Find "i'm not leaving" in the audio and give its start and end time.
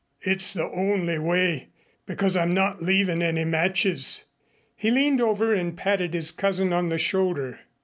2.35-3.21